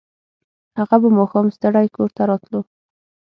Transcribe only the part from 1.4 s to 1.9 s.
ستړی